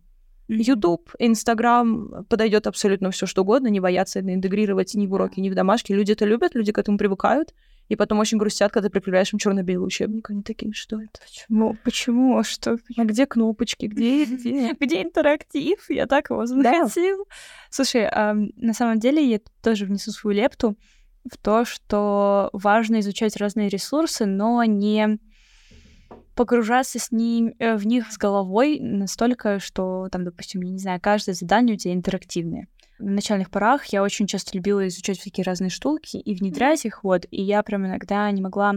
[0.49, 5.49] YouTube, Instagram подойдет абсолютно все что угодно, не бояться это интегрировать ни в уроки, ни
[5.49, 5.93] в домашки.
[5.93, 7.53] Люди это любят, люди к этому привыкают,
[7.87, 10.29] и потом очень грустят, когда ты прикрепляешь им черно-белый учебник.
[10.29, 11.21] Они такие, что это?
[11.21, 11.77] Почему?
[11.85, 12.37] Почему?
[12.37, 12.77] А что?
[12.97, 13.85] А где кнопочки?
[13.85, 14.25] Где?
[14.31, 15.77] Где, где интерактив?
[15.89, 17.27] Я так его захотел.
[17.69, 20.75] Слушай, на самом деле я тоже внесу свою лепту
[21.29, 25.19] в то, что важно изучать разные ресурсы, но не
[26.35, 30.99] погружаться с ним, э, в них с головой настолько, что там, допустим, я не знаю,
[31.01, 32.67] каждое задание у тебя интерактивное.
[32.99, 37.25] В начальных порах я очень часто любила изучать всякие разные штуки и внедрять их, вот,
[37.31, 38.75] и я прям иногда не могла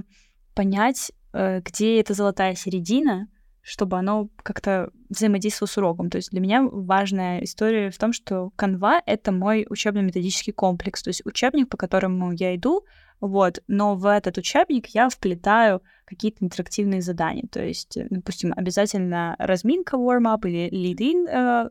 [0.55, 3.29] понять, э, где эта золотая середина,
[3.65, 6.11] чтобы оно как-то взаимодействовало с уроком.
[6.11, 11.09] То есть для меня важная история в том, что Canva— это мой учебно-методический комплекс, то
[11.09, 12.85] есть учебник, по которому я иду,
[13.21, 19.97] вот, но в этот учебник я вплетаю какие-то интерактивные задания, то есть, допустим, обязательно разминка,
[19.97, 21.71] warm-up или lead-in э,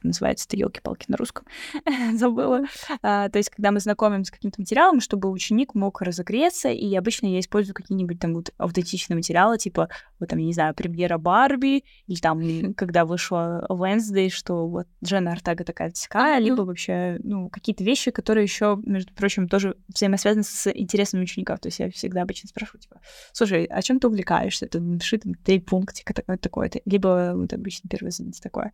[0.00, 1.44] как называется это, елки-палки на русском,
[2.14, 2.62] забыла.
[3.02, 7.26] А, то есть, когда мы знакомимся с каким-то материалом, чтобы ученик мог разогреться, и обычно
[7.26, 11.84] я использую какие-нибудь там вот аутентичные материалы, типа, вот там, я не знаю, премьера Барби,
[12.06, 17.84] или там, когда вышла Wednesday, что вот Джена Артага такая такая, либо вообще, ну, какие-то
[17.84, 21.60] вещи, которые еще, между прочим, тоже взаимосвязаны с интересами учеников.
[21.60, 23.00] То есть я всегда обычно спрашиваю, типа,
[23.32, 24.66] слушай, а чем ты увлекаешься?
[24.66, 26.80] Ты напиши там три пунктика такое-то.
[26.86, 28.72] Либо вот обычно занятие такое.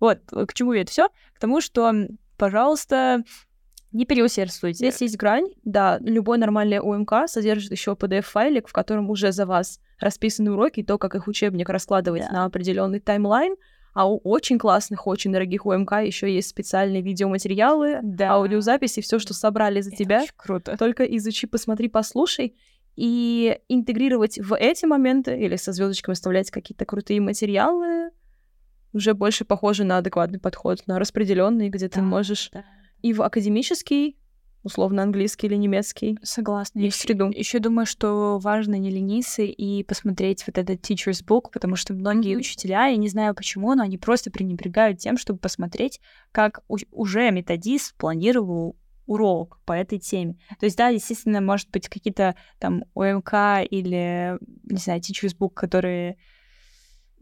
[0.00, 1.08] Вот, к чему это все?
[1.34, 1.92] К тому, что,
[2.36, 3.24] пожалуйста,
[3.94, 4.78] не переусердствуйте.
[4.78, 5.46] Здесь есть грань.
[5.64, 10.84] Да, любой нормальный УМК содержит еще PDF-файлик, в котором уже за вас расписаны уроки, и
[10.84, 12.32] то, как их учебник раскладывать да.
[12.32, 13.54] на определенный таймлайн.
[13.94, 18.32] А у очень классных, очень дорогих УМК еще есть специальные видеоматериалы, да.
[18.32, 20.22] аудиозаписи, все, что собрали за Это тебя.
[20.22, 20.76] Очень круто.
[20.76, 22.56] Только изучи, посмотри, послушай.
[22.96, 28.10] И интегрировать в эти моменты или со звездочками оставлять какие-то крутые материалы
[28.94, 32.64] уже больше похоже на адекватный подход, на распределенный, где да, ты можешь да.
[33.02, 34.16] и в академический,
[34.62, 36.18] условно английский или немецкий.
[36.22, 36.80] Согласна.
[36.80, 37.30] И в среду.
[37.30, 42.34] Еще думаю, что важно не лениться и посмотреть вот этот teacher's book, потому что многие
[42.34, 42.38] mm-hmm.
[42.38, 46.00] учителя, я не знаю почему, но они просто пренебрегают тем, чтобы посмотреть,
[46.32, 48.76] как уже методист планировал
[49.06, 50.38] урок по этой теме.
[50.58, 56.16] То есть, да, естественно, может быть, какие-то там ОМК или, не знаю, teacher's book, которые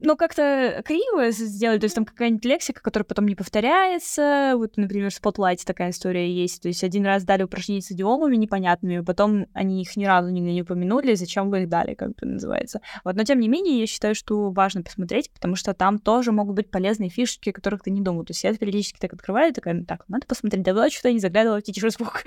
[0.03, 5.11] ну, как-то криво сделали, то есть там какая-нибудь лексика, которая потом не повторяется, вот, например,
[5.11, 9.47] в Spotlight такая история есть, то есть один раз дали упражнения с идиомами непонятными, потом
[9.53, 12.81] они их ни разу нигде не упомянули, зачем вы их дали, как это называется.
[13.05, 16.57] Вот, но тем не менее, я считаю, что важно посмотреть, потому что там тоже могут
[16.57, 18.25] быть полезные фишки, о которых ты не думал.
[18.25, 21.61] То есть я периодически так открываю, такая, ну, так, надо посмотреть, давно что-то не заглядывала
[21.61, 22.23] в Teacher's Book.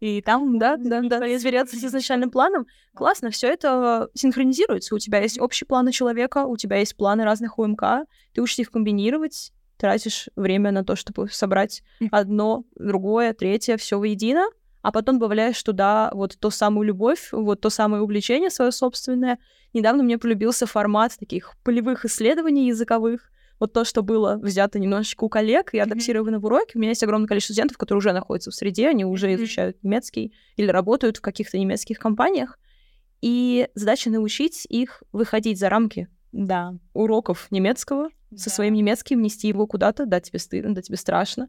[0.00, 2.66] И там, да, да, да, сверяться с изначальным планом.
[2.94, 4.94] Классно, все это синхронизируется.
[4.94, 8.62] У тебя есть общий план у человека, у тебя есть планы разных УМК, ты учишься
[8.62, 14.46] их комбинировать, тратишь время на то, чтобы собрать одно, другое, третье, все воедино,
[14.82, 19.38] а потом добавляешь туда вот то самую любовь, вот то самое увлечение свое собственное.
[19.72, 25.28] Недавно мне полюбился формат таких полевых исследований языковых, вот то, что было взято немножечко у
[25.28, 26.40] коллег и адаптировано mm-hmm.
[26.40, 26.72] в уроке.
[26.74, 29.34] У меня есть огромное количество студентов, которые уже находятся в среде, они уже mm-hmm.
[29.36, 32.58] изучают немецкий или работают в каких-то немецких компаниях.
[33.20, 36.74] И задача научить их выходить за рамки да.
[36.94, 38.36] уроков немецкого, да.
[38.36, 41.48] со своим немецким, нести его куда-то, да, тебе стыдно, да, тебе страшно,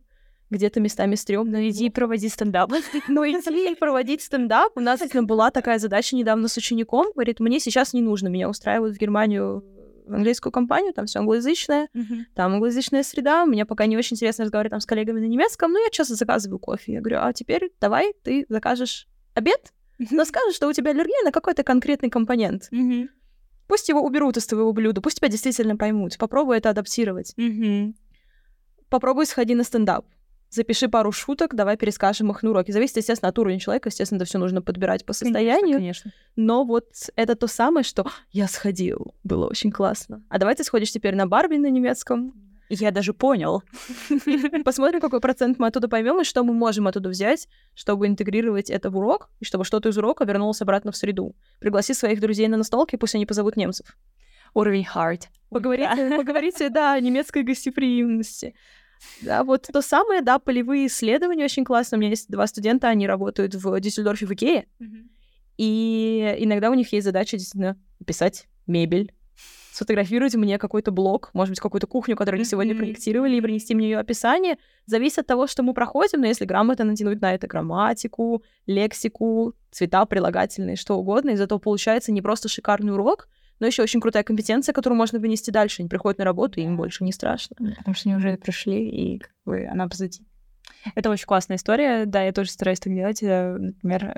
[0.50, 1.58] где-то местами стрёмно.
[1.58, 2.72] Ну, иди проводи стендап.
[3.08, 4.78] Ну, иди проводить стендап.
[4.78, 7.08] У нас была такая задача недавно с учеником.
[7.14, 9.64] Говорит, мне сейчас не нужно, меня устраивают в Германию
[10.06, 12.24] в английскую компанию, там все англоязычное, mm-hmm.
[12.36, 15.80] там англоязычная среда, мне пока не очень интересно разговаривать там с коллегами на немецком, но
[15.80, 16.94] я часто заказываю кофе.
[16.94, 19.72] Я говорю, а теперь давай ты закажешь обед,
[20.12, 22.70] но скажешь, что у тебя аллергия на какой-то конкретный компонент.
[22.72, 23.08] Mm-hmm.
[23.68, 26.18] Пусть его уберут из твоего блюда, пусть тебя действительно поймут.
[26.18, 27.34] Попробуй это адаптировать.
[27.38, 27.94] Mm-hmm.
[28.90, 30.06] Попробуй сходи на стендап.
[30.50, 32.72] Запиши пару шуток, давай перескажем их на уроке.
[32.74, 33.90] Зависит, естественно, от уровня человека.
[33.90, 35.78] Естественно, это все нужно подбирать по состоянию.
[35.78, 36.12] Конечно, конечно.
[36.36, 40.24] Но вот это то самое, что я сходил, было очень классно.
[40.30, 42.34] А давай ты сходишь теперь на Барби на немецком.
[42.80, 43.64] Я даже понял.
[44.66, 48.90] Посмотрим, какой процент мы оттуда поймем и что мы можем оттуда взять, чтобы интегрировать это
[48.90, 51.36] в урок, и чтобы что-то из урока вернулось обратно в среду.
[51.60, 53.96] Пригласи своих друзей на настолки, пусть они позовут немцев.
[54.54, 55.24] Уровень hard.
[55.50, 58.56] Поговорите, поговорите, да, о немецкой гостеприимности.
[59.22, 61.98] Да, вот то самое, да, полевые исследования очень классно.
[61.98, 64.68] У меня есть два студента, они работают в Дюссельдорфе в Икее,
[65.58, 69.14] и иногда у них есть задача действительно писать мебель,
[69.74, 73.90] сфотографировать мне какой-то блок, может быть, какую-то кухню, которую они сегодня проектировали, и принести мне
[73.90, 74.58] ее описание.
[74.86, 80.06] Зависит от того, что мы проходим, но если грамотно натянуть на это грамматику, лексику, цвета,
[80.06, 83.28] прилагательные, что угодно, из этого получается не просто шикарный урок,
[83.60, 85.82] но еще очень крутая компетенция, которую можно вынести дальше.
[85.82, 87.56] Они приходят на работу, и им больше не страшно.
[87.56, 90.24] Потому что они уже пришли, и как бы она позади.
[90.96, 92.06] Это очень классная история.
[92.06, 93.22] Да, я тоже стараюсь так делать.
[93.22, 94.16] Например,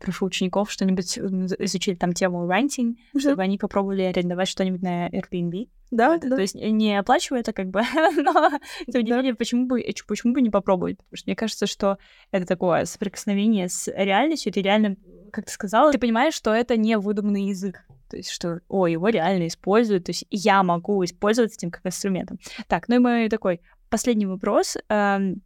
[0.00, 5.68] прошу учеников что-нибудь изучить там тему рентинг, чтобы они попробовали арендовать что-нибудь на Airbnb.
[5.90, 6.36] Да, да.
[6.36, 7.82] То есть не оплачивая это как бы,
[8.16, 8.50] но
[8.90, 10.98] тем не менее, почему бы, почему бы не попробовать?
[10.98, 11.98] Потому что мне кажется, что
[12.30, 14.96] это такое соприкосновение с реальностью, ты реально,
[15.32, 17.84] как ты сказала, ты понимаешь, что это не выдуманный язык.
[18.08, 22.38] То есть, что, о, его реально используют, то есть я могу использовать этим как инструментом.
[22.66, 24.76] Так, ну и мой такой последний вопрос.
[24.88, 25.42] Эм,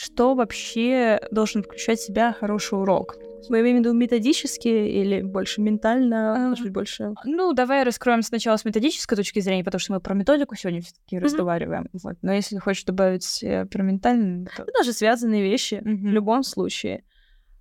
[0.00, 3.16] что вообще должен включать в себя хороший урок?
[3.50, 7.12] Мы имеем в виду методически или больше ментально, а, может быть, больше?
[7.24, 11.16] Ну, давай раскроем сначала с методической точки зрения, потому что мы про методику сегодня все-таки
[11.16, 11.20] mm-hmm.
[11.20, 11.88] разговариваем.
[12.02, 12.16] Вот.
[12.22, 14.46] Но если хочешь добавить э, про ментально...
[14.56, 14.62] То...
[14.62, 15.96] Это же связанные вещи mm-hmm.
[15.96, 17.04] в любом случае.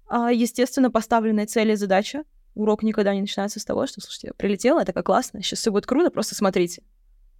[0.07, 2.23] А, естественно, поставленная цель и задача.
[2.55, 5.85] Урок никогда не начинается с того, что, слушайте, прилетела, это как классно, сейчас все будет
[5.85, 6.83] круто, просто смотрите.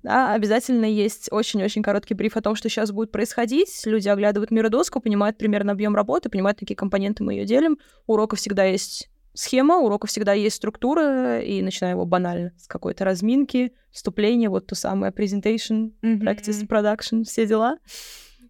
[0.04, 3.82] Да, обязательно есть очень-очень короткий бриф о том, что сейчас будет происходить.
[3.86, 7.78] Люди оглядывают миродоску, понимают примерно объем работы, понимают, какие компоненты мы ее делим.
[8.08, 12.68] У урока всегда есть схема, у урока всегда есть структура, и начинаем его банально с
[12.68, 16.20] какой-то разминки, вступления, вот то самое presentation, mm-hmm.
[16.22, 17.78] practice, production, все дела.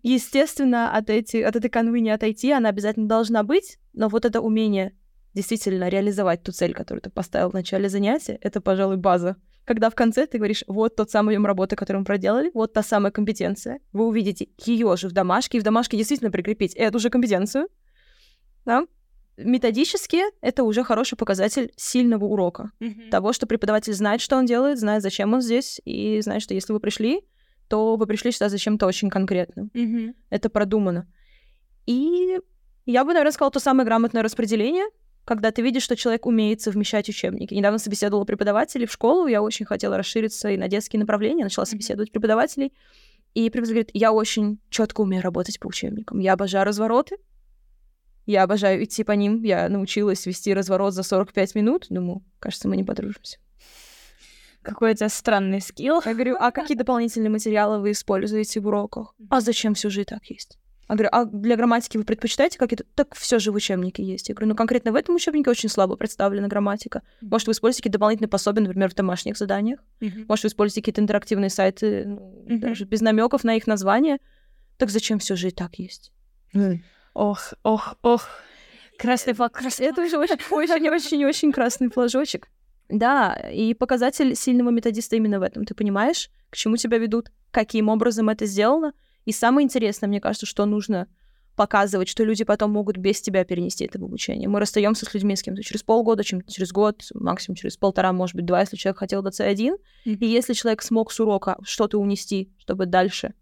[0.01, 4.39] Естественно, от, эти, от этой канвы не отойти, она обязательно должна быть, но вот это
[4.39, 4.95] умение
[5.33, 9.35] действительно реализовать ту цель, которую ты поставил в начале занятия, это, пожалуй, база
[9.69, 12.81] когда в конце ты говоришь, вот тот самый объем работы, который мы проделали, вот та
[12.81, 13.79] самая компетенция.
[13.93, 17.67] Вы увидите ее же в домашке, и в домашке действительно прикрепить эту же компетенцию.
[18.65, 18.87] Да?
[19.37, 22.71] Методически это уже хороший показатель сильного урока.
[22.79, 23.09] Mm-hmm.
[23.11, 26.73] Того, что преподаватель знает, что он делает, знает, зачем он здесь, и знает, что если
[26.73, 27.21] вы пришли,
[27.67, 29.69] то вы пришли сюда зачем-то очень конкретным.
[29.75, 30.15] Mm-hmm.
[30.31, 31.05] Это продумано.
[31.85, 32.39] И
[32.87, 34.85] я бы, наверное, сказала то самое грамотное распределение,
[35.29, 37.53] когда ты видишь, что человек умеет совмещать учебники.
[37.53, 42.11] Недавно собеседовала преподавателей в школу, я очень хотела расшириться и на детские направления, начала собеседовать
[42.11, 42.73] преподавателей.
[43.35, 46.17] И преподаватель говорит, я очень четко умею работать по учебникам.
[46.17, 47.17] Я обожаю развороты,
[48.25, 49.43] я обожаю идти по ним.
[49.43, 51.85] Я научилась вести разворот за 45 минут.
[51.89, 53.37] Думаю, кажется, мы не подружимся.
[54.63, 56.01] Какой-то странный скилл.
[56.03, 59.13] Я говорю, а какие дополнительные материалы вы используете в уроках?
[59.29, 60.58] А зачем все же и так есть?
[60.89, 62.83] А говорю, а для грамматики вы предпочитаете какие-то?
[62.95, 64.27] Так все же в учебнике есть.
[64.27, 67.03] Я говорю, ну конкретно в этом учебнике очень слабо представлена грамматика.
[67.21, 69.79] Может, вы используете какие-то дополнительные пособия, например, в домашних заданиях.
[69.99, 70.25] Мгм.
[70.27, 72.59] Может, вы используете какие-то интерактивные сайты, ну, Мгм.
[72.59, 74.17] даже без намеков на их название.
[74.77, 76.11] Так зачем все же и так есть?
[77.13, 78.27] Ох, ох, ох.
[78.97, 82.47] Красный флаг, красный Это уже очень, очень, очень, очень красный флажочек.
[82.89, 85.65] Да, и показатель сильного методиста именно в этом.
[85.65, 88.93] Ты понимаешь, к чему тебя ведут, каким образом это сделано.
[89.29, 91.07] И самое интересное, мне кажется, что нужно
[91.55, 94.49] показывать, что люди потом могут без тебя перенести это в обучение.
[94.49, 98.35] Мы расстаемся с людьми с кем-то через полгода, чем-то через год, максимум через полтора, может
[98.35, 99.75] быть, два, если человек хотел до C1.
[100.05, 103.35] И если человек смог с урока что-то унести, чтобы дальше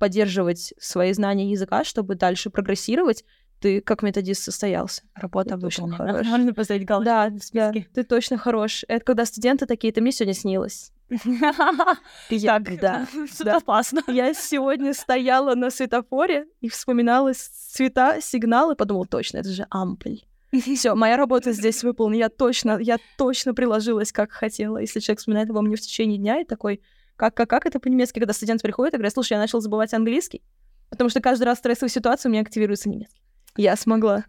[0.00, 3.24] поддерживать свои знания языка, чтобы дальше прогрессировать,
[3.60, 5.02] ты как методист состоялся.
[5.14, 6.22] Работа Ты выполнена.
[6.24, 7.86] Можно поставить галочку Да, в да, списке.
[7.94, 8.84] ты точно хорош.
[8.88, 10.90] Это когда студенты такие, ты мне сегодня снилась.
[12.30, 13.06] Я- Так, да.
[13.40, 13.56] да.
[13.56, 14.02] опасно.
[14.06, 20.20] Я сегодня стояла на светофоре и вспоминала цвета, сигналы, подумала, точно, это же ампуль.
[20.52, 22.18] Все, моя работа здесь выполнена.
[22.20, 24.78] Я точно, я точно приложилась, как хотела.
[24.78, 26.80] Если человек вспоминает обо мне в течение дня и такой,
[27.16, 30.42] как, как, как это по-немецки, когда студент приходит и говорит, слушай, я начал забывать английский,
[30.90, 33.20] потому что каждый раз в стрессовой ситуации у меня активируется немецкий.
[33.56, 34.24] Я смогла.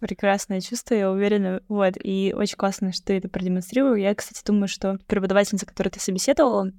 [0.00, 1.62] Прекрасное чувство, я уверена.
[1.68, 3.94] Вот, и очень классно, что ты это продемонстрировал.
[3.94, 6.72] Я, кстати, думаю, что преподавательница, которую ты собеседовала,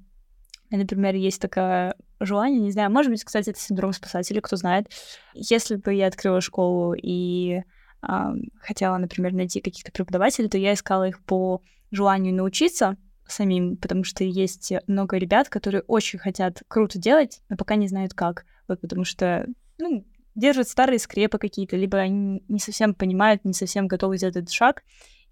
[0.71, 4.91] например, есть такое желание, не знаю, может быть, кстати, это синдром спасателя, кто знает.
[5.33, 7.61] Если бы я открыла школу и
[8.01, 14.03] ам, хотела, например, найти каких-то преподавателей, то я искала их по желанию научиться самим, потому
[14.03, 18.45] что есть много ребят, которые очень хотят круто делать, но пока не знают как.
[18.67, 20.05] Вот потому что, ну,
[20.35, 24.83] держат старые скрепы какие-то, либо они не совсем понимают, не совсем готовы сделать этот шаг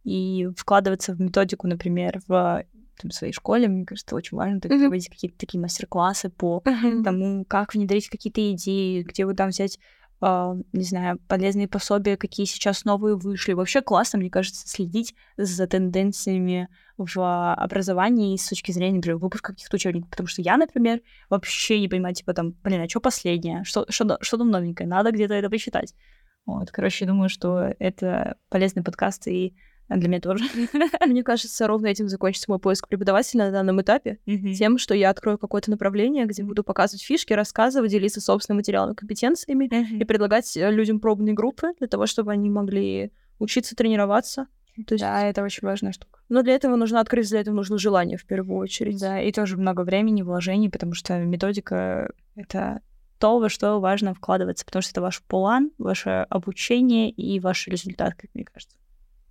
[0.03, 2.65] и вкладываться в методику, например, в
[3.01, 6.61] там, своей школе, мне кажется, очень важно так, проводить какие-то такие мастер-классы по
[7.03, 9.79] тому, как внедрить какие-то идеи, где вы там взять,
[10.21, 13.53] не знаю, полезные пособия, какие сейчас новые вышли.
[13.53, 19.77] Вообще классно, мне кажется, следить за тенденциями в образовании с точки зрения, например, выпуска каких-то
[19.77, 20.09] учебников.
[20.09, 23.63] Потому что я, например, вообще не понимаю, типа там, блин, а что последнее?
[23.63, 24.89] Что, что, что там новенькое?
[24.89, 25.93] Надо где-то это почитать.
[26.45, 29.55] Вот, короче, думаю, что это полезный подкаст и
[29.97, 30.45] для меня тоже.
[31.05, 34.19] Мне кажется, ровно этим закончится мой поиск преподавателя на данном этапе.
[34.57, 38.95] Тем, что я открою какое-то направление, где буду показывать фишки, рассказывать, делиться собственным материалом и
[38.95, 44.47] компетенциями и предлагать э, людям пробные группы для того, чтобы они могли учиться тренироваться.
[44.87, 46.19] То есть, Да, это очень важная штука.
[46.29, 48.99] Но для этого нужно открыть, для этого нужно желание в первую очередь.
[48.99, 52.81] Да, и тоже много времени, вложений, потому что методика— это
[53.17, 58.15] то, во что важно вкладываться, потому что это ваш план, ваше обучение и ваш результат,
[58.15, 58.77] как мне кажется.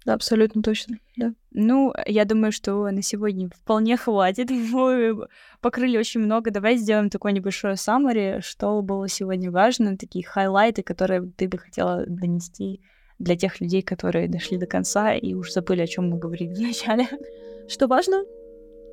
[0.09, 0.97] Да, абсолютно точно.
[1.19, 1.35] Да.
[1.51, 4.49] Ну, я думаю, что на сегодня вполне хватит.
[4.73, 5.29] Мы
[5.61, 6.51] покрыли очень много.
[6.51, 12.07] Давай сделаем такое небольшое summary, что было сегодня важно, такие хайлайты, которые ты бы хотела
[12.07, 12.81] донести
[13.19, 17.07] для тех людей, которые дошли до конца и уж забыли, о чем мы говорили вначале.
[17.69, 18.25] Что важно?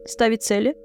[0.05, 0.75] Ставить цели,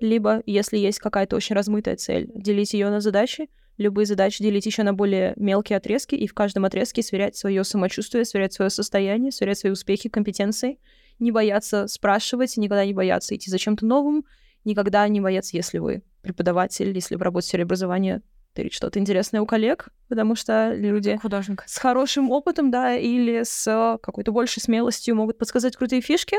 [0.00, 3.48] либо, если есть какая-то очень размытая цель, делить ее на задачи,
[3.80, 8.26] любые задачи делить еще на более мелкие отрезки, и в каждом отрезке сверять свое самочувствие,
[8.26, 10.78] сверять свое состояние, сверять свои успехи, компетенции,
[11.18, 14.24] не бояться спрашивать, никогда не бояться идти за чем-то новым,
[14.64, 19.46] никогда не бояться, если вы преподаватель, если вы работаете в образования, тырить что-то интересное у
[19.46, 21.64] коллег, потому что люди Художник.
[21.66, 26.36] с хорошим опытом, да, или с какой-то большей смелостью могут подсказать крутые фишки.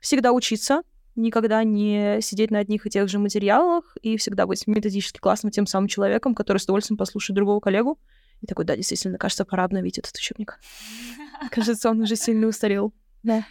[0.00, 0.82] Всегда учиться,
[1.16, 5.66] никогда не сидеть на одних и тех же материалах, и всегда быть методически классным тем
[5.66, 7.98] самым человеком, который с удовольствием послушает другого коллегу.
[8.42, 10.60] И такой, да, действительно, кажется, пора обновить этот учебник.
[11.50, 12.92] Кажется, он уже сильно устарел.
[13.22, 13.44] Да.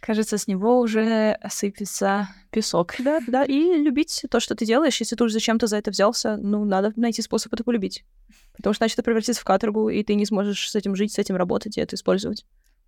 [0.00, 2.94] Кажется, с него уже сыпется песок.
[2.98, 4.98] Да, да, и любить то, что ты делаешь.
[5.00, 8.04] Если ты уже зачем-то за это взялся, ну, надо найти способ это полюбить.
[8.56, 11.18] Потому что иначе это превратится в каторгу, и ты не сможешь с этим жить, с
[11.18, 12.44] этим работать и это использовать.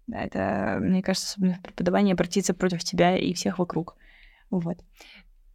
[0.07, 3.97] Да, это, мне кажется, особенно в преподавании обратиться против тебя и всех вокруг.
[4.51, 4.79] Вот.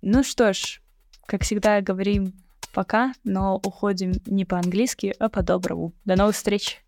[0.02, 0.82] Ну что ж,
[1.26, 2.34] как всегда говорим
[2.74, 5.94] пока, но уходим не по-английски, а по-доброму.
[6.06, 6.84] До новых встреч!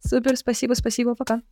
[0.00, 1.42] Супер, спасибо, спасибо, пока.